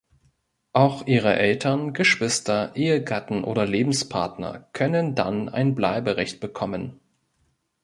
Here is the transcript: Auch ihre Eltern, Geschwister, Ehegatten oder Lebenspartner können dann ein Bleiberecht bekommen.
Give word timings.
Auch 0.73 1.05
ihre 1.05 1.35
Eltern, 1.35 1.93
Geschwister, 1.93 2.75
Ehegatten 2.75 3.43
oder 3.43 3.67
Lebenspartner 3.67 4.67
können 4.73 5.13
dann 5.13 5.47
ein 5.47 5.75
Bleiberecht 5.75 6.39
bekommen. 6.39 6.99